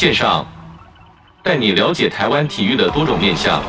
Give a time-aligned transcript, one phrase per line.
[0.00, 0.46] 线上，
[1.42, 3.62] 带你了解台湾体育的多种面向。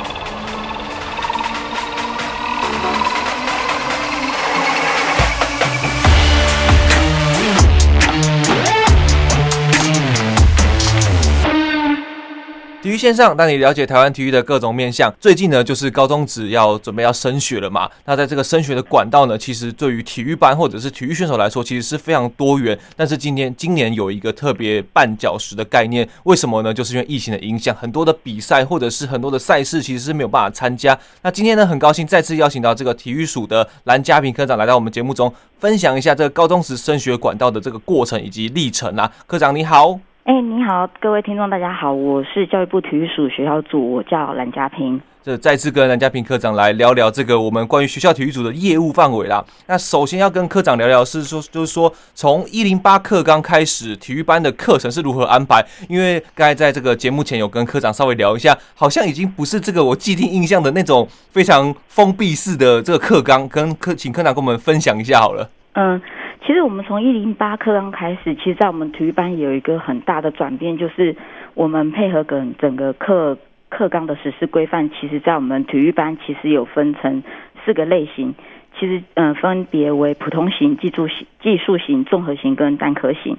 [13.01, 15.11] 线上，带你了解台湾体育的各种面向。
[15.19, 17.89] 最近呢，就是高中职要准备要升学了嘛。
[18.05, 22.77] 那在这个升学的管道呢，其实对于体育班或者是体育选手来说，其实是非常多元。
[22.95, 26.71] 但是今天今年有一个特别绊脚石的概念，为什么呢？
[26.71, 30.95] 就是因为疫情的影响，很多的比赛或者是很多的赛事其实是没有办法参加。
[31.23, 39.11] 那今天呢，很高兴再次邀请到这个体育署的蓝嘉平科长来到我们节目中，分享一下这个高中时升学管道的这个过程以及历程啊。
[39.25, 39.99] 科长你好。
[40.23, 45.01] 哎，你好，各位听众，大家好，我是教育部体育署学校组，我叫蓝嘉平。
[45.23, 49.43] 这再次跟蓝嘉平科长来聊聊这个我们关于学校体育组的业务范围啦。
[49.65, 55.65] 那首先要跟科长聊聊是说，就是说从一零八课纲开始，体育班的课程是如何安排？
[55.89, 65.49] 因为刚才在这个节目前有跟科长稍微聊一下，好像已经不是这个我既定印象的那种非常封闭式的这个课纲，跟科请科长跟我们分享一下好了。
[65.73, 65.99] 嗯。
[66.43, 71.15] 其实我们从一零八课纲开始，其实，在我们体育班有一个很大的转变，就是
[71.53, 73.37] 我们配合跟整个课
[73.69, 77.21] 课纲的实施规范，其实，在我们体育班其实有分成
[77.63, 78.33] 四个类型，
[78.77, 83.37] 其实嗯、分别为普通型、技术型、技术型、综合型跟单科型。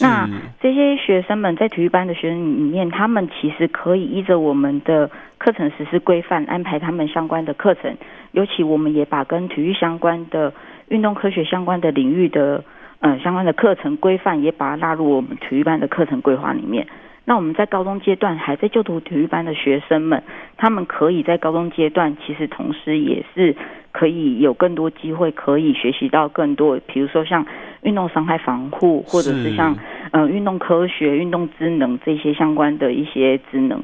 [0.00, 0.28] 那
[0.60, 7.96] 这些学生们在体育班的学生里面，他们其实可以依着我们的课程实施规范安排他们相关的课程，
[8.32, 10.52] 尤其我们也把跟体育相关的。
[10.88, 12.64] 运动科学相关的领域的，
[13.00, 16.86] 呃，相关的课程规范也把它纳入我们体育班的课程规划里面。
[17.24, 20.22] 那我们在高中阶段还在就读体育班的学生们，
[20.56, 23.54] 他们可以在高中阶段，其实同时也是
[23.92, 27.46] 可以有更多机会可以学习到更多，比如说像
[27.82, 29.76] 运动伤害防护，或者是像
[30.10, 33.80] 呃运动科学、运动智能这些相关的一些职能。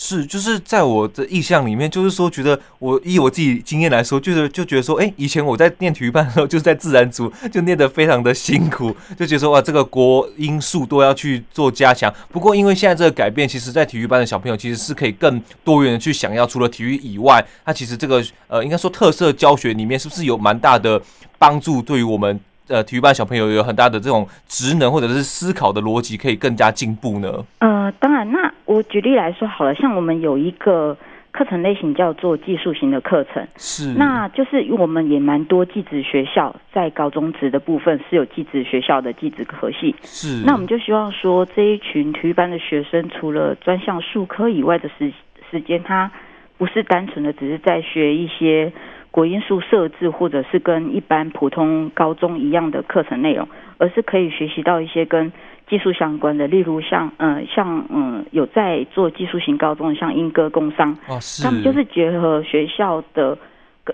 [0.00, 12.14] 是，就是在我的印象里面，就是说，觉得我以我自己经验来说，就是就觉得说，哎、以前我在念体育班的时候，就是在自然组，就念得非常的辛苦，就觉得说，哇，这个国音数都要去做加强。
[12.30, 21.02] 不过，因为现在这个改变，其实，在体育班的小朋友其实是可以更多元的去想要，除了体育以外，那其实这个呃，应该说特色教学里面，是不是有蛮大的
[21.40, 22.38] 帮助，对于我们
[22.68, 27.44] 呃体育班小朋友有很大的这种职能或者是思考的逻辑，可以更加进步呢？
[27.58, 28.52] 呃，当然那。
[28.68, 30.94] 我举例来说好了，像我们有一个
[31.32, 45.10] 课程类型叫做技术型的课程，是，那就是我们也蛮多技职学校在高中职的部分是有技职学校的技职科系，是，那我们就希望说这一群体育班的学生，除了专项数科以外的时
[45.50, 46.10] 时间，他
[46.58, 48.70] 不是单纯的只是在学一些
[49.10, 53.48] 国英数设置，或者是跟一般普通高中一样的课程内容，
[53.78, 55.32] 而是可以学习到一些跟
[55.68, 60.96] 技术相关的，例如像嗯像嗯有在做技术型高中的，像英歌工商，
[61.42, 63.36] 他们就是结合学校的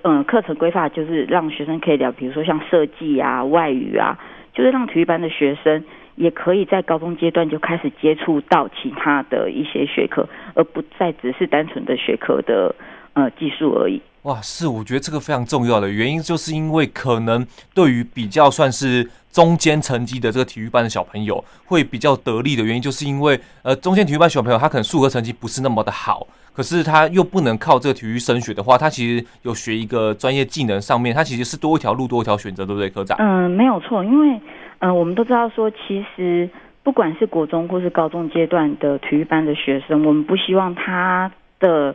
[0.02, 4.18] 嗯课程规划，就是让学生可以聊，比如说像设计啊、外语啊，
[4.52, 5.84] 就是让体育班的学生
[6.16, 12.74] 也可以在高中阶段就开始接触到其他的一些学科，而不再只是单纯的学科的
[13.14, 14.02] 呃技术而已。
[14.24, 33.18] 哇，是，我觉得这个非常重要的原因，就是因为可能对于比较算是中间成绩的这个体育班的小朋友，会比较得力的原因，就是因为呃，中间体育班小朋友他可能数科成绩不是那么的好，可是他又不能靠这个体育升学的话，他其实有学一个专业技能上面，他其实是多一条路，多一条选择，对不对，科长？
[33.20, 34.40] 嗯，没有错，因为
[34.78, 36.48] 嗯、我们都知道说，其实
[36.82, 41.30] 不管是国中或是高中阶段的体育班的学生，我们不希望他
[41.60, 41.94] 的。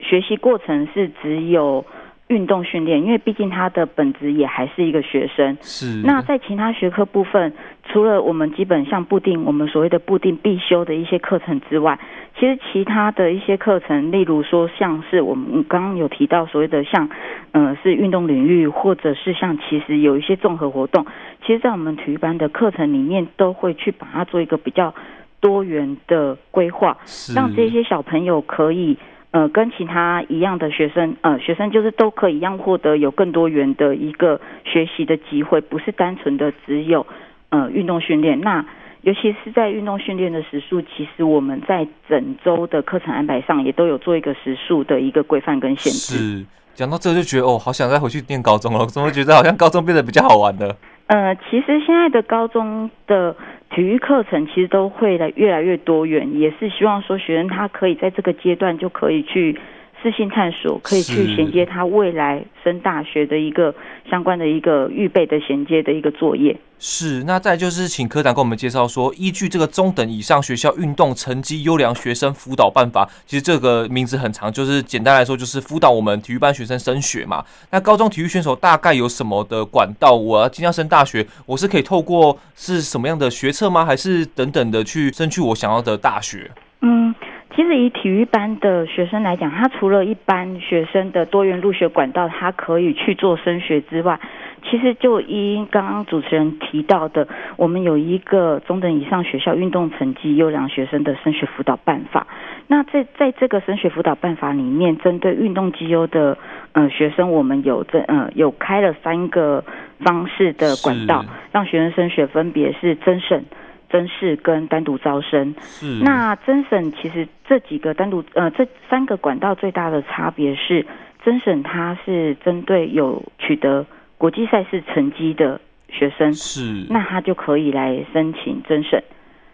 [0.00, 1.84] 学习过程是只有
[2.28, 5.56] 运动训练，因为毕竟他的本质也还是一个学生。
[5.60, 6.02] 是。
[6.04, 7.52] 那在其他学科部分，
[7.84, 11.98] 除了我们基本像固定我们所谓的固定必修的一些课程之外，
[12.38, 17.08] 其实其他的一些课程，例如说像是我们刚刚有提到所谓的像，
[17.52, 21.06] 呃，是运动领域，或者是像其实有一些综合活动，
[21.46, 24.92] 其实，在我们体育班的课程里面，都会去把它做一个比较
[25.40, 26.98] 多元的规划，
[27.34, 28.98] 让这些小朋友可以。
[29.36, 37.06] 呃，跟其他一样的学生，呃，学生就是都可以一样获得有更多元的一个学习的机会，不是单纯的只有
[37.50, 38.40] 呃运动训练。
[38.40, 38.64] 那
[39.02, 46.16] 尤其是在运动训练的时数，其实我们在整周的课程安排上也都有做一个时数的一个规范跟限制。
[46.16, 50.66] 是，讲到这就觉得哦，好想再回去念高中了，怎么觉得好像高中变得比较好玩呢？
[51.08, 53.36] 呃，其实现在的高中的。
[53.70, 59.58] 体育课程其实都会来越来越多元，也是希望说学生他可以在这个阶段就可以去
[60.02, 63.74] 适性探索，可以去衔接他未来升大学的一个
[64.08, 66.56] 相关的一个预备的衔接的一个作业。
[66.78, 77.42] 是，那再就是请科长跟我们介绍说，依据这个中等以上学校运动成绩优良学生辅导办法，其实这个名字很长，就是简单来说就是辅导我们体育班学生升学嘛。
[77.70, 80.14] 那高中体育选手大概有什么的管道？
[80.14, 83.84] 我要今天要升大学，我是可以透过是什么样的学测吗？
[83.84, 86.50] 还是等等的去争取我想要的大学？
[86.82, 87.14] 嗯。
[87.56, 94.20] 其实以体育班的学生来讲，他除了一般学生的多元入学管道，他可以去做升学之外，
[94.62, 97.26] 其实就依刚刚主持人提到的，
[97.56, 102.26] 我们有一个中等以上学校运动成绩优良学生的升学辅导办法。
[102.66, 106.36] 那在在这个升学辅导办法里面，针对运动绩优的
[106.72, 109.64] 呃学生，我们有这呃有开了三个
[110.00, 113.46] 方式的管道，让学生升学，分别是增审。
[113.88, 115.86] 甄试跟单独招生，是。
[116.02, 120.84] 那甄审其实这几个单独呃这三个管道最大的差别是，
[121.24, 123.86] 甄审它是针对有取得
[124.18, 126.86] 国际赛事成绩的学生，是。
[126.90, 129.02] 那他就可以来申请甄审，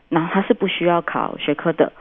[0.09, 1.93] 然后他是不需要考学科的。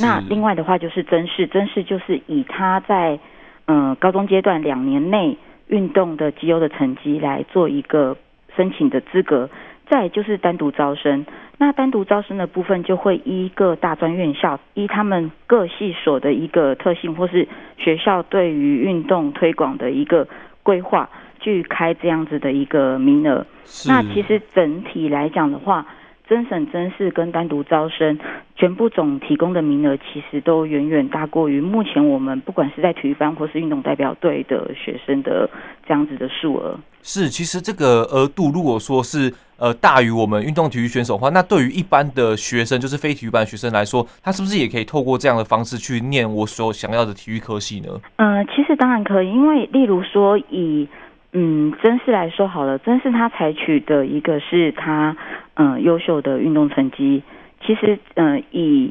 [0.00, 3.18] 那另外的话就是甄试，甄试就是以他在
[3.66, 8.16] 嗯、呃、高中阶段两年内运动的绩优的成绩来做一个
[8.56, 9.48] 申请的资格。
[9.90, 11.26] 再就是单独招生，
[11.58, 20.28] 那单独招生的部分就会依各大专院校，依他们各系所的一个特性，或是学校对于运动推广的一个
[20.62, 21.10] 规划，
[21.40, 23.44] 去开这样子的一个名额。
[23.88, 25.84] 那其实整体来讲的话，
[26.28, 28.16] 增审、增试跟单独招生，
[28.54, 35.50] 全部总提供的名额其实都远远大过于目前我们不管是在体育班或是运动代表队的学生的
[35.84, 36.78] 这样子的数额。
[37.02, 47.88] 是，其实这个额度如果说是呃大于我们运动体育选手的话，那对于一般的学生，就是非体育班学生来说，他是不是也可以透过这样的方式去念我所想要的体育科系呢？
[48.16, 50.88] 嗯、呃，其实当然可以，因为例如说以
[51.32, 55.16] 嗯真是来说好了，真是他采取的一个是他。
[55.54, 57.22] 嗯，优秀的运动成绩，
[57.66, 58.90] 其实嗯，以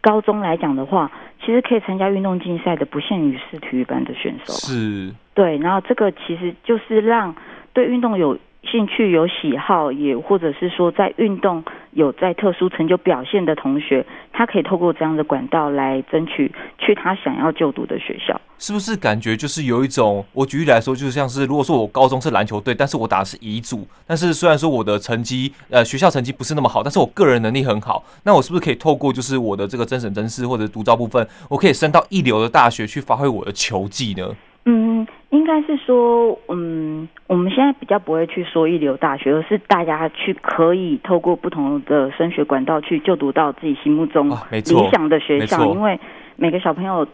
[0.00, 1.10] 高中来讲的话，
[1.44, 4.54] 其实可以参加运动竞赛的，不限于是体育班的选手。
[4.54, 7.32] 是，对，然后这个其实就是让
[7.72, 8.36] 对运动有。
[8.70, 18.38] 兴趣有喜好，也或者是说在运动有在特殊成就表现的同学，他可以透过这样的管道来争取去他想要就读的学校。
[18.58, 34.28] 是不是感觉就是有一种，我举例来说，就是像是如果说我高中是篮球队，但是我打的是乙组，但是虽然说我的成绩呃学校成绩不是那么好，但是我个人能力很好，那我是不是可以透过就是我的这个甄审甄试或者独招部分，我可以升到一流的大学去发挥我的球技呢？
[34.66, 45.66] 嗯，应该是说，嗯，我们现在比较不会去说一流大学，而是大家去可以透过不同的升学管道去就读到自己心目中理想的学校。
[45.66, 46.00] 因为
[46.36, 47.06] 每个小朋友，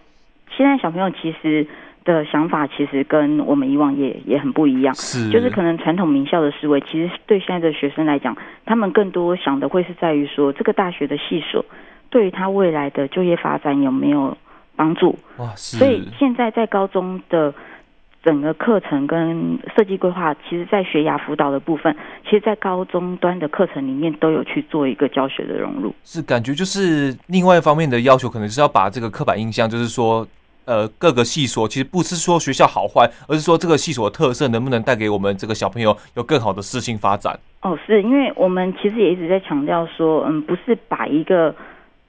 [0.56, 1.66] 现在小朋友其实
[2.04, 11.64] 的想法其实跟我们以往也也很不一样，是，就是可能传统名校的思维，其实对现在的学生来讲，他们更多想的会是在于说，这个大学的系所
[12.10, 14.36] 对于他未来的就业发展有没有
[14.76, 15.18] 帮助。
[15.38, 17.52] 哇，所以现在在高中的
[18.24, 21.94] 整个课程跟设计规划，其实，在学涯辅导的部分，
[22.24, 25.94] 其实，在高中端的课程里面都有去做一个教学的融入。
[26.04, 30.26] 是感觉就是另外一方面的要求，可能是要把这个刻板印象，就是说，
[30.64, 37.38] 呃，各个系所其实不是说学校好坏，而是说这个系所的特色能不能带给我们这个小朋友有更好的适性发展。
[37.60, 41.54] 哦，是因为我们其实也一直在强调说，嗯，不是把一个。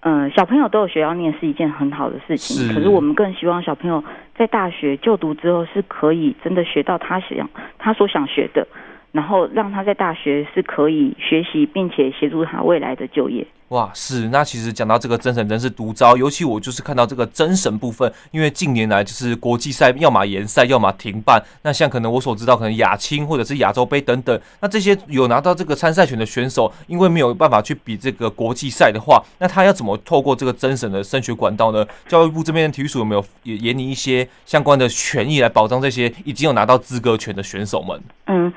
[0.07, 4.03] 嗯，小朋友都有学要念是一件很好的事情，可是我们更希望小朋友
[4.37, 8.67] 在大学就读之后是可以真的学到他想他所想学的，
[9.11, 13.47] 然后让他在大学是可以学习，并且协助他未来的就业。
[13.69, 21.43] 哇，是那其实讲到这个真神真是独招，尤其我就是看到这个真神部分，因为近年来就是国际赛要么延赛，要么停办。
[21.63, 31.83] 那像可能我所知道，可能亚青或者是亚洲杯等等，那这些有拿到这个参赛权的选手，因为没有办法去比这个国际赛的话，那他要怎么透过这个真神的升学管道呢？
[32.07, 37.99] 教育部这边的体育署有没有也研拟一些相关的权益来保障这些已经有拿到资格权的选手们？
[38.27, 38.53] 嗯。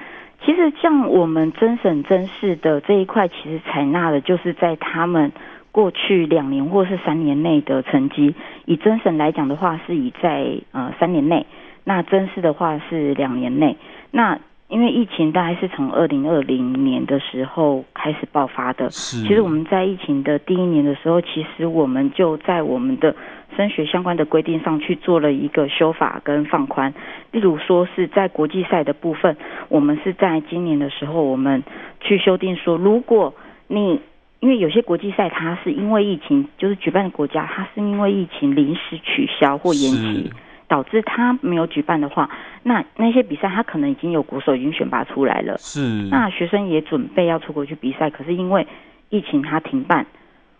[0.48, 5.30] 其实像我们真审真试的这一块，其实采纳的就是在他们
[5.72, 8.34] 过去两年或是三年内的成绩。
[8.64, 11.44] 以真审来讲的话，是以在呃三年内；
[11.84, 13.76] 那真试的话是两年内。
[14.10, 14.38] 那
[14.68, 18.90] 因为疫情大概是从二零二零年的时候开始爆发的。
[18.90, 19.22] 是。
[19.22, 23.16] 其实我们在疫情的第一年的时候，其实我们就在我们的
[23.56, 26.92] 升学相关的规定上去做了一个修法跟放宽。
[27.30, 29.36] 例如说是在国际赛的部分，
[29.70, 31.62] 我们是在今年的时候，我们
[32.00, 33.34] 去修订说，如果
[33.68, 34.00] 你
[34.40, 40.30] 因为有些国际赛它是因为疫情，就是举办的国家它是因为疫情临时取消或延期。
[40.68, 42.30] 导致他没有举办的话，
[42.62, 45.80] 那那些比赛他可能已经有鼓手已经选拔出来了，是。
[46.10, 48.66] 那学生也准备要出国去比赛，可是因为
[49.08, 50.06] 疫情他停办，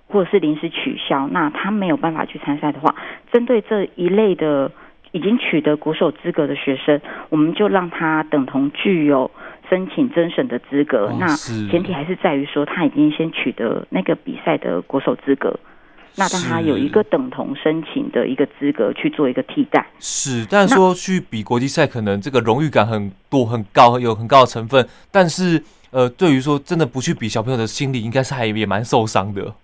[0.09, 2.95] 或者是临时取消，那他没有办法去参赛的话，
[3.31, 4.73] 针对这一类的
[5.13, 9.31] 已经取得鼓手资格的学生，我们就让他等同具有
[9.69, 11.13] 申请甄审的资格。
[11.21, 11.27] 那
[11.71, 15.61] 前提还是在于说他已经先取得那个比赛的鼓手资格。
[16.19, 19.87] 那让他有一个等同申请的一个资格去做一个替代。
[20.01, 24.85] 是，但是说去比国际赛，可能这个荣誉感很多、很高，有很高的成分。
[25.13, 29.55] 但是，呃，对于说真的不去比，小朋友的心理应该是还也蛮受伤的。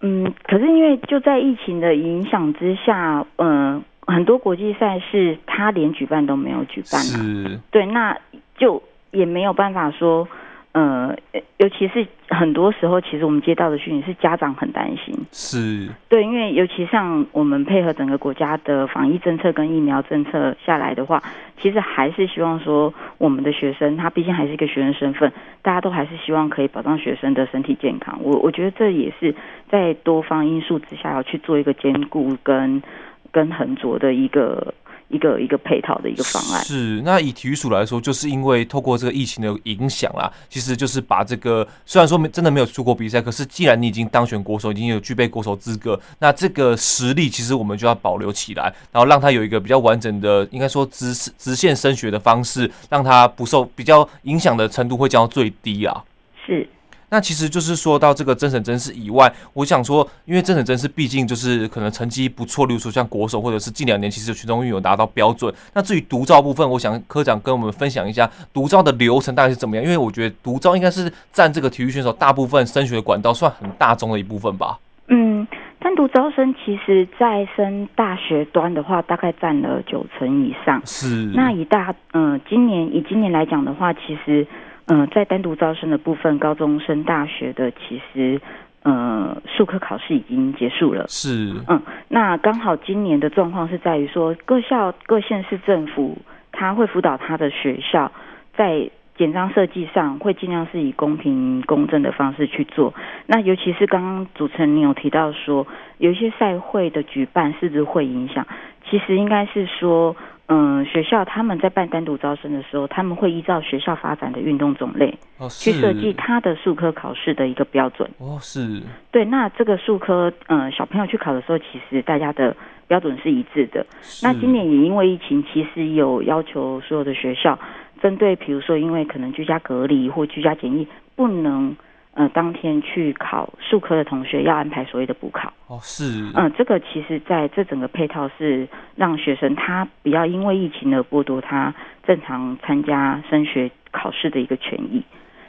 [0.00, 7.04] 嗯，可是因为就在疫情的影响之下，嗯、呃，很多国际赛事他连举办都没有举办、啊。
[7.04, 8.16] 是，对，那
[8.56, 8.80] 就
[9.10, 10.28] 也没有办法说。
[10.74, 11.14] 呃，
[11.58, 21.22] 尤其是很多时候，其实我们接到的讯息是家长很担心，是对，因为尤其像我们配合整个国家的防疫政策跟疫苗政策下来的话，
[21.60, 28.18] 其实还是希望说我们的学生，他毕竟还是一个学生身份，大家都还是希望可以保障学生的身体健康。
[28.20, 29.32] 我我觉得这也是
[29.70, 32.82] 在多方因素之下要去做一个兼顾跟
[33.30, 34.74] 跟横着的一个。
[35.08, 37.00] 一个一个配套的一个方案是。
[37.02, 56.04] 那以体育署来说，就是因为透过这个疫情的影响啦，其实就是把这个虽然说没真的没有出国比赛，可是既然你已经当选国手，已经有具备国手资格，那这个实力其实我们就要保留起来，然后让他有一个比较完整的，应该说直直线升学的方式，让他不受比较影响的程度会降到最低啊。
[56.46, 56.68] 是。
[57.14, 65.54] 那其实就是说到这个真审甄试以外，我想说，因为真审甄试毕竟就是可能成绩不错，例如说像国手或者是近两年其实群众运有达到标准。
[65.74, 69.84] 那至于独照部分，我想科长跟我们分享一下独照的流程大概是怎么样？
[69.84, 74.76] 因为我觉得独照应该是占这个体育选手大部分升学的管道算很大宗的一部分吧。
[75.06, 75.46] 嗯，
[75.78, 80.82] 单独招生其实在升大学端的话，大概占了九成以上。
[80.84, 81.30] 是。
[81.32, 84.44] 那以大嗯、呃，今年以今年来讲的话，其实。
[84.86, 88.40] 嗯、呃，在单独招生的部分，高中生大学的其实，
[88.82, 91.06] 呃，数科考试已经结束了。
[91.08, 96.18] 是，嗯，那刚好今年的状况是在于说，各校各县市政府
[96.52, 98.12] 他会辅导他的学校，
[98.54, 102.92] 在简章设计上会尽量是以公平公正的方式去做。
[103.26, 108.46] 那尤其是刚刚主持人你有提到说，有一些赛会的举办是不是会影响？
[108.90, 110.14] 其实应该是说。
[110.46, 118.08] 嗯，学校他们在办单独招生的时候，他们会依照学校发展的运动种类，哦，去设计他的术科考试的一个标准。
[118.18, 118.82] 哦，是。
[119.10, 122.54] 对，那这个术科，嗯，小朋友去考的时候，其实大家的
[122.86, 123.86] 标准是一致的。
[124.22, 127.58] 那今年也因为疫情，其实有要求所有的学校，
[128.02, 130.86] 针对比如说因为可能居家隔离或居家检疫，
[131.16, 131.74] 不能。
[132.14, 136.04] 呃，当天去考数科的同学要安排所谓的补考哦，是，
[136.34, 141.74] 嗯、呃，这个其实在这整个配套是让学生他不要因为疫情而剥夺他
[142.06, 145.02] 正常参加升学考试的一个权益。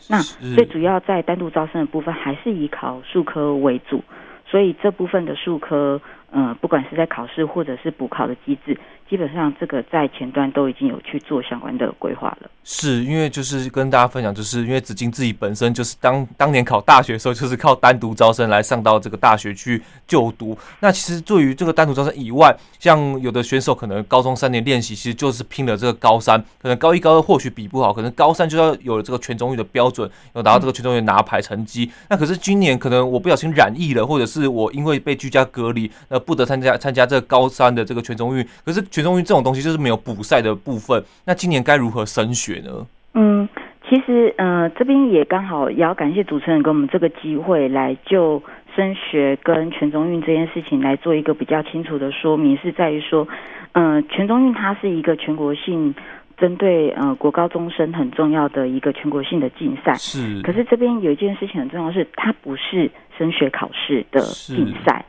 [0.09, 0.19] 那
[0.55, 4.03] 最主要在单独招生的部分还是以考数科为主，
[4.47, 8.75] 所以这部分的数科，呃，不管是在考试或者是补考的机制。
[9.07, 12.49] 基本上，这个在前端都已经有去做相关的规划了。
[12.63, 20.57] 是因为就是跟大家分享，就是因为子金自己本身就是当当年考大学的时候，就是靠单独招生来上到这个大学去就读。
[20.79, 26.43] 那其实对于这个单独招生以外，像有的选手可能高中三年练习，其实就是拼了这个高三。
[26.59, 31.91] 可能高一高二或许比不好，可能高三就要有了这个全中运的标准，有达到这个全中运拿牌成绩。
[32.09, 38.43] 那可是今年可能我不小心染疫了，或者是我因为被居家隔离，呃，不得参加参加这个高三的这个全中运。
[38.65, 42.87] 可是全中运这种东西就是没有补赛的部分，那今年该如何升学呢？
[43.13, 43.45] 嗯，
[43.89, 48.41] 其实呃，这边也刚好也要感谢主持人给我们这个机会，来就
[48.73, 53.27] 升学跟全中运这件事情来做一个比较清楚的说明，是在于说，
[53.73, 55.93] 呃，全中运它是一个全国性
[56.37, 60.41] 针对呃国高中生很重要的一个全国性的竞赛，是。
[60.41, 65.03] 可是这边有一件事情很重要的是，它不是升学考试的竞赛。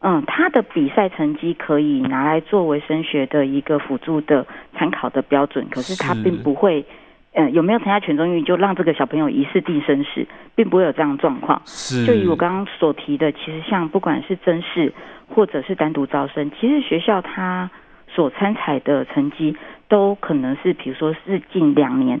[0.00, 6.84] 嗯，他的比赛成绩可以拿来作为升学的一个辅助的参考的标准，可是他并不会，
[7.32, 10.24] 呃，有没有参加全中运就让这个小朋友一试定生死，
[10.54, 11.60] 并不会有这样的状况。
[11.64, 14.92] 是，就以我刚刚所提的，其实像不管是甄试
[15.28, 17.68] 或者是单独招生，其实学校他
[18.06, 19.56] 所参采的成绩
[19.88, 22.20] 都可能是，比如说是近两年，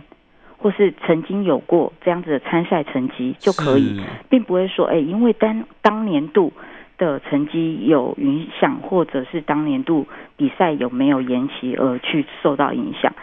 [0.56, 6.52] 或是曾经有过这样子的参赛成绩就可以，并不会说，哎，因为当当年度。
[6.98, 13.14] 的成绩有影响，或者是当年度比赛有没有延期而去受到影响。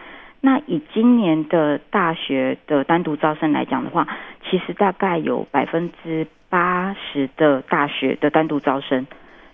[0.41, 4.07] 那以今年的大学的单独招生来讲的话，
[4.49, 9.05] 其实大概有百分之八十的大学的单独招生，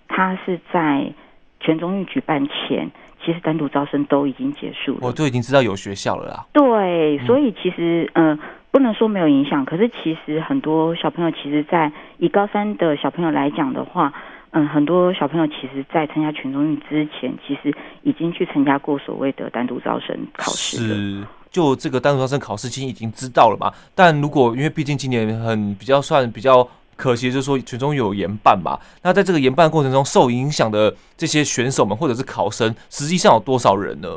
[0.06, 1.12] 它是在
[1.60, 2.90] 全中运举办前，
[3.24, 6.46] 其实单独招生都已经结束了，我都已经知道有学校了啦。
[6.52, 8.38] 对，所以其实嗯、呃，
[8.72, 14.12] 不能说没有影响，可是其实很多小朋友，其实在以高三的小朋友来讲的话，
[14.50, 20.78] 嗯，很多小朋友其实，在参加群众运之前，其实已经去参加过所谓的单独招生考试。
[20.78, 23.70] 是，就这个单独招生考试，其实已经知道了嘛。
[23.94, 26.66] 但如果因为毕竟今年很比较算比较。
[26.94, 28.78] 可惜就是说，群众有延办嘛。
[29.02, 34.08] 那在这个研办过程中，受影响的这些选手们或者是考生，实际上有多少人呢？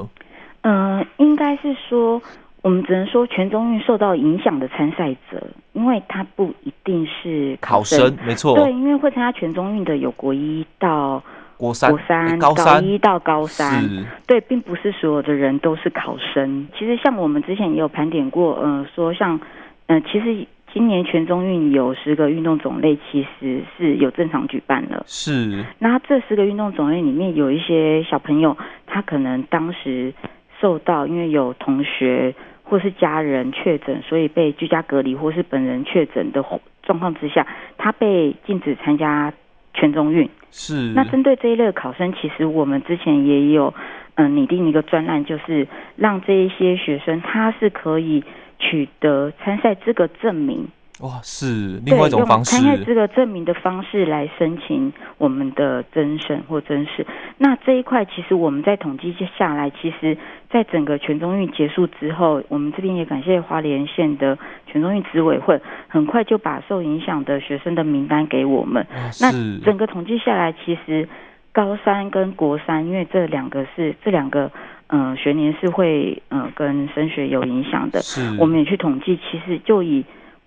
[0.61, 2.21] 嗯、呃，应该是说，
[2.65, 5.39] 我们只能说全中运受到影响的参赛者，
[5.73, 8.55] 因为他不一定是考生，没错。
[8.55, 11.21] 对，因为会参加全中运的有国一到
[11.57, 16.67] 国三、国三、欸、高三、高一到高三，是对，并不是所有的人都是考生。
[16.75, 19.39] 其实像我们之前也有盘点过，嗯、呃，说像，
[19.85, 20.47] 嗯、呃，其实。
[20.73, 25.05] 今年全中运有十个运动种类，其实是有正常举办了。
[25.07, 25.63] 是。
[25.79, 30.13] 那这十个运动种类里面，有一些小朋友，他可能当时
[30.59, 36.43] 受到因为有同学或是家人确诊，所以被居家隔离，或是本人确诊的
[36.83, 39.31] 状况之下，他被禁止参加
[39.73, 40.29] 全中运。
[40.51, 40.91] 是。
[40.93, 43.73] 那针对这一类考生，其实我们之前也有
[44.15, 48.21] 嗯拟定一个专案，就是让这一些学生他是可以。
[48.57, 50.69] 取得参赛资格证明，
[51.01, 52.55] 哇，是另外一种方式。
[52.55, 57.05] 参赛资格证明的方式来申请我们的增审或增试。
[57.37, 60.17] 那这一块其实我们在统计下来，其实
[60.49, 64.37] 在整个全中运结束之后，我们这边也感谢花莲县的
[64.67, 65.59] 全中运执委会，
[65.89, 68.87] 很快就把受影响的学生的名单给我们。
[69.19, 69.31] 那
[69.65, 71.09] 整个统计下来，其实
[71.51, 74.49] 高三跟国三，因为这两个是这两个。
[74.87, 77.99] 嗯、呃，学年是会嗯、呃、跟升学有影响的。
[78.01, 80.05] 是，我们也去统计，其实就以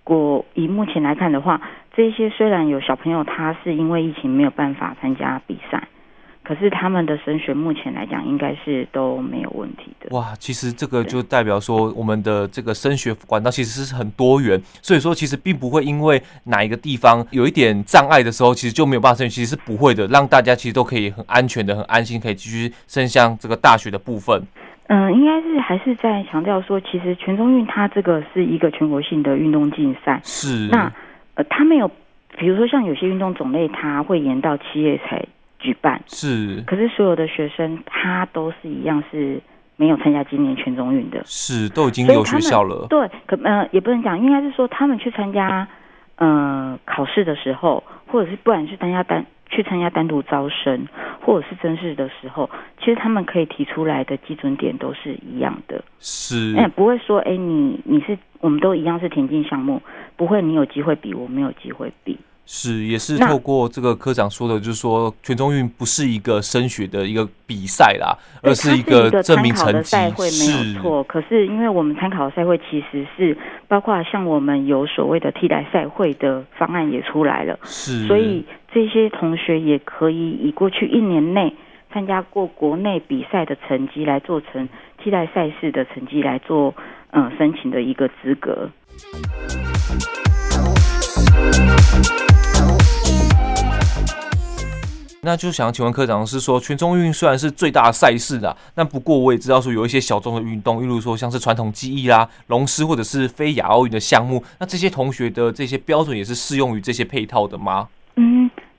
[0.09, 1.61] 国以目前来看的话，
[1.95, 5.87] 这些虽然有小朋友他是因为疫情没有办法参加比赛。
[6.45, 10.17] 可是他们的升学目前来讲，应该是都没有问题的。
[10.17, 24.43] 哇，其实这个就代表说，我们的这个升学管道其实是很多元，所以说其实并不会因为哪一个地方有一点障碍的时候，其实就没有办法升学，其实是不会的，让大家其实都可以很安全的、很安心，可以继续升向这个大学的部分。
[24.89, 30.21] 嗯，应该是还是在强调说，其实全中运它这个是一个全国性的运动竞赛。
[30.23, 30.69] 是。
[30.69, 30.93] 那
[31.37, 31.89] 呃，它没有，
[32.37, 35.25] 比如说像有些运动种类，它会延到七月才。
[35.61, 39.41] 举办是，可是所有的学生他都是一样是
[39.75, 42.87] 没有参加今年全中运的，是都已经有学校了。
[42.89, 45.67] 对，可呃也不能讲，应该是说他们去参加
[46.15, 50.87] 呃考试的时候，或者是不管是参加单去参加单独招生，
[51.21, 55.83] 或者是甄试的时候，其实他们可以提出来的基准点都是一样的。
[55.99, 59.83] 是，哎，不会说哎你你是我们都一样是田径项目，
[60.17, 62.19] 不会你有机会比我没有机会比。
[62.51, 69.91] 是，也是透过这个科长说的，就是说全中运不是一个升学的一个比赛啦，而是一个证明成绩。
[69.91, 73.37] 赛会没有错，可是因为我们参考的赛会其实是
[73.69, 81.55] 包括像我们有所谓的替代赛会的方案也出来了，是，所以这些同学也可以以过去一年内
[81.93, 84.67] 参加过国内比赛的成绩来做成
[85.05, 86.75] 替代赛事的成绩来做
[87.11, 88.71] 嗯申请的一个资格。
[95.23, 107.89] 那就想请问科长是说，全中运虽然是最大的赛事啦，那不过我也知道说有一些小众的运动，例如说像是传统技艺啦、龙狮或者是非亚奥运的项目，那这些同学的这些标准也是适用于这些配套的吗？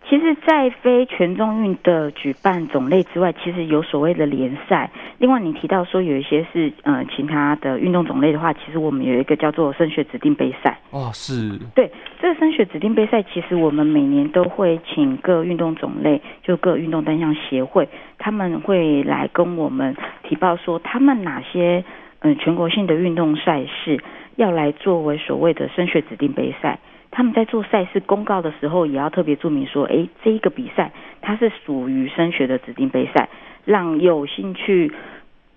[0.09, 0.19] 嗯。
[0.19, 4.89] 其实，在非全中运的举办种类之外，其实有所谓的联赛。
[5.19, 10.79] 另外，你提到说有一些是呃其他的运动种类的话，其实我们有一个叫做升学指定杯赛。
[10.89, 11.57] 哦，是。
[11.75, 21.83] 对，这个升学指定杯赛，其实我们每年都会请各运动种类，就各运动单项协会，他们会来跟我们提报说，他们哪些
[22.19, 23.99] 嗯、呃、全国性的运动赛事
[24.35, 26.79] 要来作为所谓的升学指定杯赛。
[27.11, 30.91] 他们在做赛事公告的时候，也要特别注明说：“哎，这一个比赛
[31.21, 33.29] 它是属于升学的指定杯赛，
[33.65, 34.91] 让有兴趣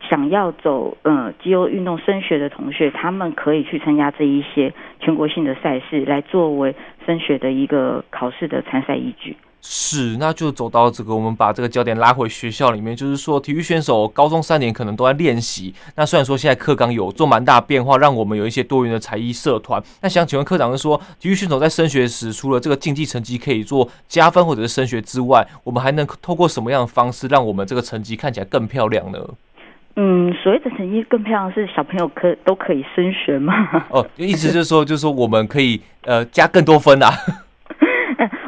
[0.08, 6.74] 想要走呃肌肉运动升学的同学，他们可以去参加这一些全国性的赛事，来作为
[7.06, 15.72] 升学的一个考试的参赛依据。”是，那就走到这个，我们把这个焦点拉回学校里面，就是说，体育选手高中三年可能都在练习。
[15.94, 19.81] 那虽然说现在课纲有做蛮大变化，让我们有一些多元的才艺社团。
[20.01, 29.18] 那想请问科长是说，体育选手在升学时，除了这个竞技成绩可以做加分或者是升学之外，我们还能透过什么样的方式，让我们这个成绩看起来更漂亮呢？
[29.94, 33.55] 嗯，所谓的成绩更漂亮，是小朋友可都可以升学吗？
[33.90, 37.09] 哦，意思就是说，就是说我们可以呃加更多分啊。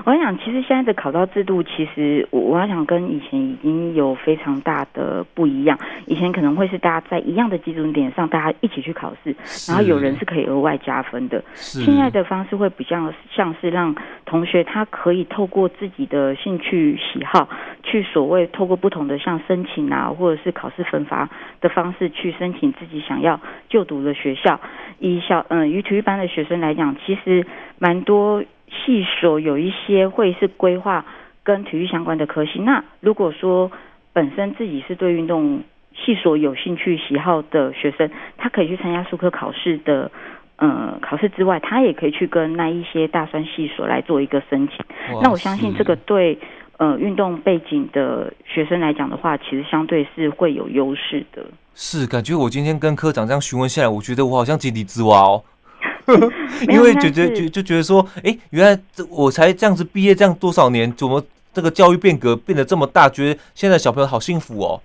[0.06, 5.78] 嗯，我想，其实现在的考照制度，其实我我想跟以前已经有非常大的不一样。
[6.06, 9.34] 以前可能会是大家在一样的基准点上，大家一起去考试，
[9.68, 11.42] 然后有人是可以额外加分的。
[11.54, 13.94] 现在的方式会比较像是让
[14.26, 17.48] 同学他可以透过自己的兴趣喜好，
[17.82, 21.28] 去所谓透过不同的像申请啊，或者是考试分发
[21.60, 24.60] 的方式去申请自己想要就读的学校。
[24.98, 27.46] 以小嗯，与体育班的学生来讲，其实
[27.78, 28.42] 蛮多。
[28.74, 31.04] 系所有一些会是规划
[31.42, 32.58] 跟体育相关的科系。
[32.60, 33.70] 那如果说
[34.12, 35.62] 本身自己是对运动
[35.94, 40.10] 系所有兴趣喜好的学生，他可以去参加术科考试的，
[40.56, 44.84] 呃，考试之外，他也可以去跟那一些大专系所来做一个申请。
[45.22, 46.38] 那我相信这个对
[46.78, 51.44] 呃运动背景的学生来讲的话，其实相对是会有优势的。
[51.74, 55.42] 是，感觉我今天跟科长这样询问下来，我觉得我好像井底之蛙哦。
[56.68, 63.08] 因为觉得就就觉得说，哎、原来这我才这样子毕业这样多少年，怎么这个教育变革变得这么大？
[63.08, 64.80] 觉得现在小朋友好幸福哦。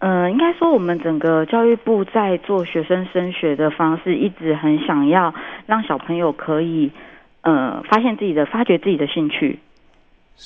[0.00, 5.34] 嗯，应该说我们整个教育部在做学生升学的方式，一直很想要
[5.66, 6.90] 让小朋友可以
[7.42, 9.58] 呃发现自己的、发掘自己的兴趣。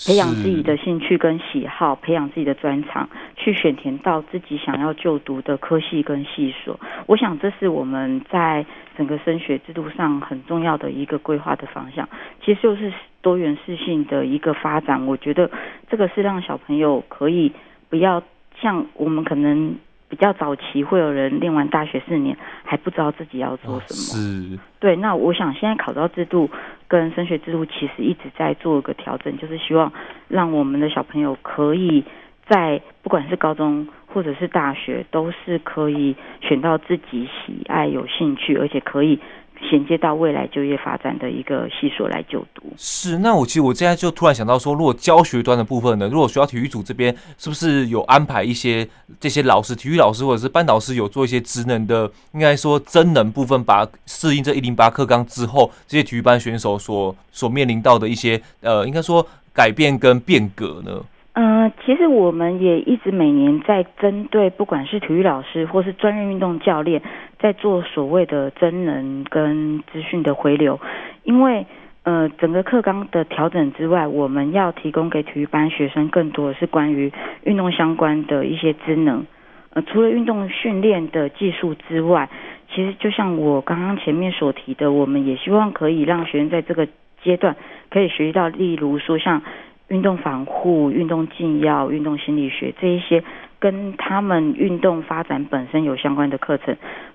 [0.07, 6.79] 培养自己的兴趣跟喜好，培养自己的专长，去选填到自己想要就读的科系跟系所。
[7.07, 8.65] 我想这是我们在
[8.97, 12.09] 整个升学制度上很重要的一个规划的方向。
[12.45, 15.07] 其实就是多元适性的一个发展。
[15.07, 15.51] 我觉得
[15.91, 17.53] 这个是让小朋友可以
[17.89, 18.23] 不要
[18.61, 19.77] 像我们可能。
[20.09, 24.95] 比较早期会有人念完大学四年还不知道自己要做什么，是，对。
[24.95, 26.51] 那我想现在考照制度
[26.93, 29.91] 个人升学制度其实一直在做一个调整，就是希望
[30.29, 32.05] 让我们的小朋友可以
[32.47, 39.19] 在不管是高中或者是大学，都是可以选到自己喜爱、有兴趣，而且可以。
[39.63, 42.63] 衔接到未来就业发展的一个系所来就读。
[42.77, 48.87] 是，那我其实我现在就突然想到说，如果教学端的部分呢，如果学校体育组这边是不是有安排一些
[49.19, 61.03] 这些老师，体育老师或者是班导师有做一些职能的，应该说真能部分，把适应这一零八课纲之后，这些体育班选手所所面临到的一些呃，应该说改变跟变革呢？
[61.35, 67.01] 嗯、呃，其实我们也一直每年在针对不管是体育老师或是专业运动教练，
[67.43, 70.79] 在做所谓的增能跟资讯的回流，
[71.25, 71.67] 因为
[72.05, 79.27] 呃整个课纲的调整之外，我们要提供给体育班学生更多的是关于运动相关的一些职能。
[79.75, 82.31] 呃，除了运动训练的技术之外，
[82.73, 86.87] 其实就像我刚刚前面所提的，我们也希望可以让学生在这个
[87.23, 87.57] 阶段
[87.91, 89.43] 可以学习到，例如说像。
[89.89, 93.23] 运动防护、运动禁药、运动心理学这一些
[93.59, 96.75] 跟他们运动发展本身有相关的课程，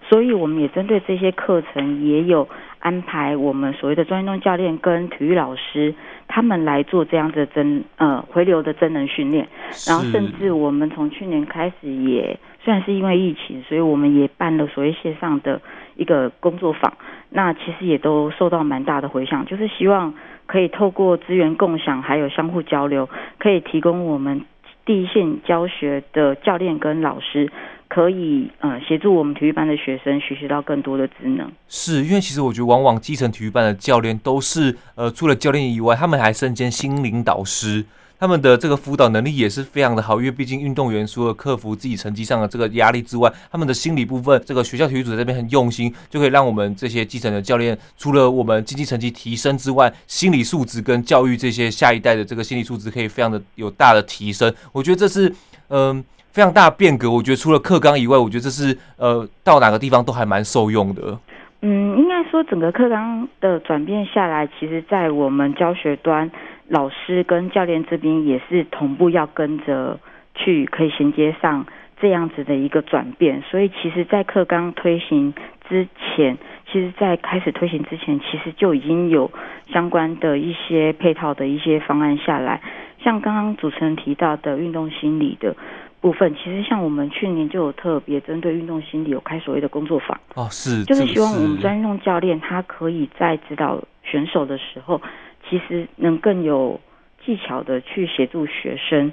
[0.09, 2.47] 所以我们也针对这些课程也有
[2.79, 5.93] 安排我们所谓的专业运动教练跟体育老师
[6.27, 9.47] 他们来做这样的真呃回流的真人训练，
[9.87, 15.61] 然后甚至我们从去年开始也虽然是因为疫情，所以我们也办了所谓线上的
[15.95, 16.93] 一个工作坊，
[17.29, 20.13] 那其实也都受到蛮大的回响，就是希望。
[20.47, 24.45] 可以透过资源共享，还有相互交流，可以提供我们
[24.85, 27.51] 第一线教学的教练跟老师，
[27.87, 31.51] 可以呃协助我们体育班的学生学习到更多的职能。
[31.67, 37.85] 是因为其实我觉得，往往基层体育班的教练都是呃除了教练以外，他们还身兼心灵导师。
[38.19, 54.51] 他们的这个辅导能力也是非常的好，因为毕竟运动员除了克服自己成绩上的这个压力之外，他们的心理部分，这个学校体育组这边很用心，就可以让我们这些基层的教练，除了我们竞技成绩提升之外，心理素质跟教育这些下一代的这个心理素质可以非常的有大的提升。
[54.71, 55.31] 我觉得这是
[55.69, 56.03] 嗯、
[56.37, 57.09] 非常大变革。
[57.09, 61.17] 我觉得除了课纲以外，我觉得这是呃到哪个地方都还蛮受用的。
[61.63, 66.29] 嗯，应该说整个课纲的转变下来，其实在我们教学端。
[66.69, 69.97] 老师跟教练这边也是同步要跟着
[70.35, 71.65] 去，可以衔接上
[71.99, 73.41] 这样子的一个转变。
[73.49, 75.33] 所以，其实，在课纲推行
[75.69, 76.37] 之前，
[76.69, 79.31] 其实，在开始推行之前，其实就已经有
[79.71, 82.61] 相关的一些配套的一些方案下来。
[83.01, 85.55] 像刚刚主持人提到的运动心理的
[86.01, 95.01] 部分，其实像我们去年就有特别针对运动心理有开所谓的工作坊哦，是，就是希望我们专业运动教练他可以在指导选手的时候。
[95.49, 96.77] 其实能更有
[97.23, 99.09] 技巧的去协助学生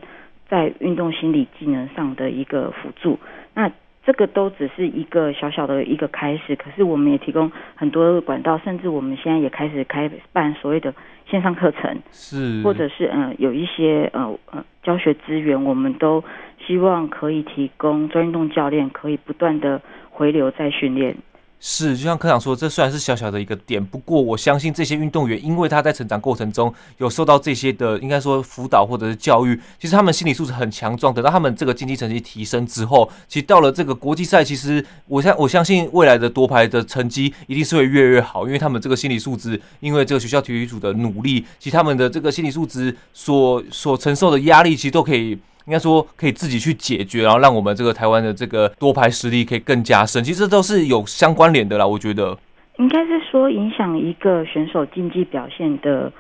[0.49, 3.21] 在运动心理技能上的一个辅助，
[3.55, 3.71] 那
[4.07, 6.55] 这个都只是一个小小的一个开始。
[6.57, 10.95] 可是我们也提供很多管道，甚至我们现在也开始开办所谓的
[11.29, 16.23] 线上课程，是或者是嗯、呃、有一些呃呃教学资源，我们都
[16.67, 21.17] 希望可以提供专业运动教练可以不断的回流再训练。
[21.61, 31.15] 是，就像科长说，这虽然是小小的一个点，不过我相信这些运动员，因为他在成长过程中有受到这些的，应该说辅导或者是教育，其实他们心理素质很强壮。
[31.15, 45.39] 等到他们这个竞技成绩提升之后，其实到了这个国际赛，其实我相我相信未来的夺牌的成绩一定是会越来越好，因为他们这个心理素质，因为这个学校体育组的努力，其实他们的这个心理素质所所承受的压力，其实都可以。
[45.67, 50.23] 应该说可以自己去解决，然后让我们这个台湾的这个多牌实力可以更加深。
[50.23, 52.37] 其实这都是有相关联的啦，我觉得。
[52.77, 56.13] 应该是说影响一个选手竞技表现的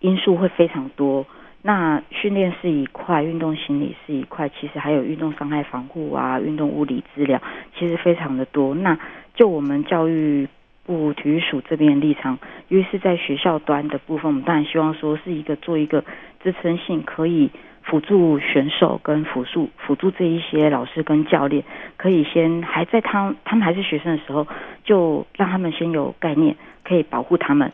[0.00, 1.26] 因素会非常多。
[1.62, 7.42] 那训练是一块，运动心理是一块，其实还有运动伤害防护啊，运动物理治疗，
[7.76, 8.72] 其实非常的多。
[8.74, 8.96] 那
[9.34, 10.46] 就我们教育
[10.84, 16.04] 部体育署这边立场，因为是在学校端的部分，我们当然希望说是一个做一个
[16.44, 17.50] 支撑性可以。
[17.88, 21.62] 辅助选手跟辅助辅助这一些老师跟教练，
[21.96, 24.46] 可以先还在他他们还是学生的时候，
[24.84, 27.72] 就让他们先有概念，可以保护他们，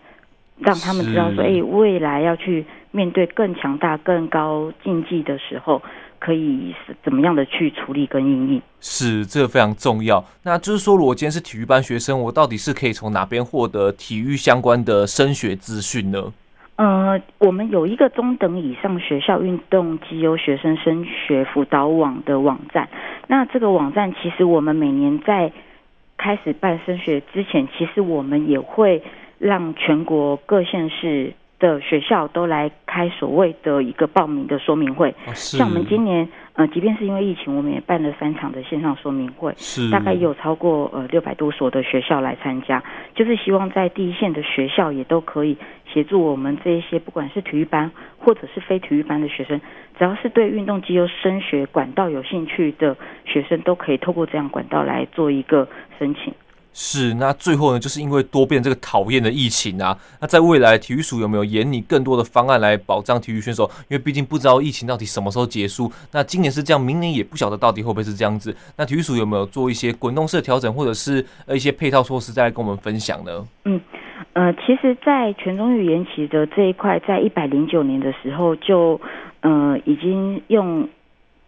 [0.58, 5.80] 让他们知道说，哎，未来要去面对更强大、更高竞技的时候，
[6.18, 8.62] 可以是怎么样的去处理跟应应。
[8.80, 10.22] 是，这个非常重要。
[10.42, 16.32] 那就是说，如果今天是体育班学生，我到底是可以从哪边获得体育相关的升学资讯呢？
[16.82, 22.88] 呃，我们有一个中等以上学校运动绩优学生升学辅导网的网站。
[23.28, 25.52] 那这个网站其实我们每年在
[26.16, 29.00] 开始办升学之前，其实我们也会
[29.38, 35.14] 让全国各县市的学校都来开所谓的一个报名的说明会。
[35.34, 36.28] 像我们今年。
[36.54, 42.82] 呃，即便是因为疫情，我们也办了三场的线上说明会，是大概有超过呃六百多所的学校来参加，
[43.14, 45.56] 就是希望在第一线的学校也都可以
[45.90, 49.58] 协助我们这一些不管是体育班或者是非体育班的学生，
[49.98, 55.66] 只要是对运动肌肉升学管道有兴趣的学生，都可以透过这样管道来做一个
[55.98, 56.34] 申请。
[56.74, 63.70] 是，那最后呢，就是因为多变这个讨厌的疫情啊，那在未来体育署有没有研拟更多的方案来保障体育选手？
[63.88, 65.92] 因为毕竟不知道疫情到底什么时候结束。
[66.12, 68.56] 那今年是这样，明年也不晓得到底会不会是这样子。
[68.76, 73.46] 那体育署有没有做一些滚动式调整，或者是呃一些配套措施，再来跟我们分享呢？
[73.66, 73.78] 嗯，
[74.32, 78.98] 呃，其实，在全中语言期的这一块，在一百零九年的时候就
[79.42, 80.88] 呃已经用。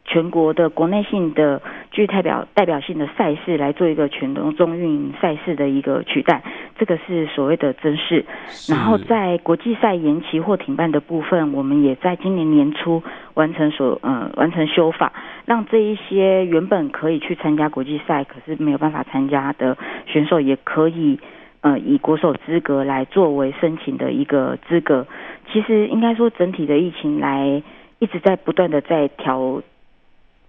[0.04, 6.42] 全国的国内性的具代表代表性的赛事来做一个全中中运赛事的一个取代，
[6.78, 8.24] 这个是所谓的增势。
[8.68, 15.12] 然后在国际赛延期或停办的部分，我们也在今年年初完成所呃完成修法，
[15.46, 21.18] 让这一些原本可以去参加国际赛，可是没有办法参加的选手，也可以
[21.62, 25.06] 呃以国手资格来作为申请的一个资格。
[25.50, 27.62] 其实应该说整体的疫情来
[27.98, 29.62] 一直在不断的在调。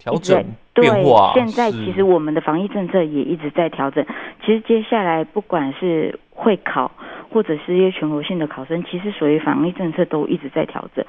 [0.06, 0.86] 调整对，
[1.34, 4.04] 现在其实我们的防疫政策也一直在调整。
[4.44, 6.92] 其实接下来不管是会考，
[7.32, 11.04] 或者是一些全国性的考生，其实所谓防疫政策都一直在调整。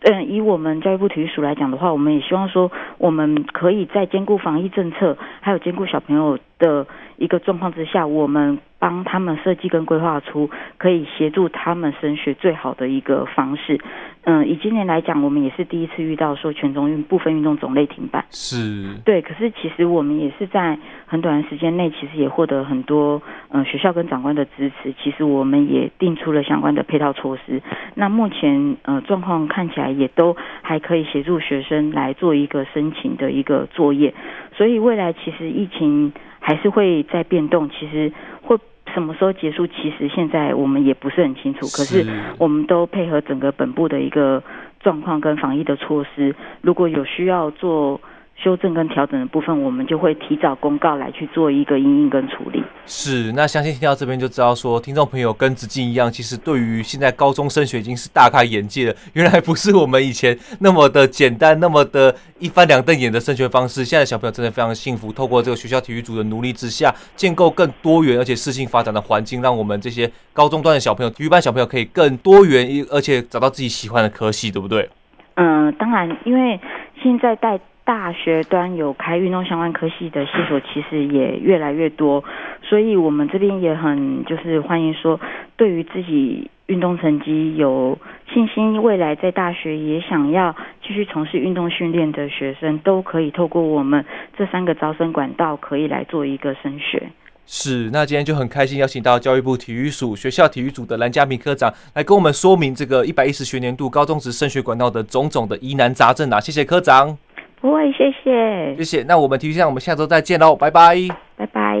[0.00, 8.58] 嗯，以我们教育部体育署来讲的话，我们也希望说，我们可以在兼顾防疫政策，还有兼顾小朋友的一个状况之下，我们。
[8.76, 13.80] 帮他们设计跟规划出可以协助他们升学最好的一个方式。
[14.26, 18.24] 嗯，以今年来讲，我们也是第一次遇到说全中运部分运动种类停办。
[18.30, 18.96] 是。
[19.04, 24.94] 对，可是其实我们也是在很短的时间内，其实也获得很多嗯学校跟长官的支持。
[25.02, 27.60] 其实我们也定出了相关的配套措施。
[27.94, 34.14] 那目前呃状况看起来也都还可以协助学生来做一个申请的一个作业。
[34.56, 38.10] 所以未来其实疫情还是会在变动，其实
[38.40, 38.56] 会。
[38.94, 39.66] 什么时候结束？
[39.66, 41.60] 其实现在我们也不是很清楚。
[41.66, 42.06] 可是
[42.38, 44.42] 我们都配合整个本部的一个
[44.80, 48.00] 状况跟防疫的措施，如果有需要做。
[48.36, 52.62] 修正跟调整的部分，我们就会提早公告来去做一个应应跟处理。
[52.84, 58.94] 是，那相信听到这边就知道说，听众朋友跟子敬一样，其实对于现在高中升学已经是大开眼界了。
[59.14, 63.82] 原来不是我们以前那么的简单，那么的一翻两瞪眼的升学方式。
[63.82, 74.90] 现在小朋友真的非常幸福，透过这个学校体育组的努力之下，建构更多元而且适性发展的环境，让我们这些高中段的小朋友、体育班小朋友可以更多元，而且找到自己喜欢的科系，对不对？
[75.36, 76.60] 嗯，当然，因为
[77.02, 77.58] 现在带。
[77.84, 82.24] 大学端有开运动相关科系的系所，其实也越来越多，
[82.62, 85.20] 所以我们这边也很就是欢迎说，
[85.56, 87.98] 对于自己运动成绩有
[88.32, 94.02] 信心，未来在大学也想要继续从事运动训练的学生，都可以透过我们
[94.38, 97.10] 这三个招生管道，可以来做一个升学。
[97.46, 107.18] 是，那今天就很开心邀请到教育部体育署学校体育组的蓝嘉明科长来跟我们说明这个一百一十学年度高中职升学管道的种种的疑难杂症啊，谢谢科长。
[107.64, 109.02] 不会，谢谢，谢谢。
[109.04, 110.94] 那我们提醒下，我们下周再见喽，拜拜，
[111.34, 111.80] 拜拜。